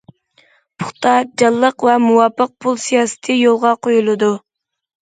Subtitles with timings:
[0.83, 1.11] پۇختا،
[1.43, 4.37] جانلىق ۋە مۇۋاپىق پۇل سىياسىتى يولغا قويۇلىدۇ.